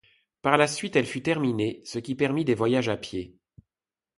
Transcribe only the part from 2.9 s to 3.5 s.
pied.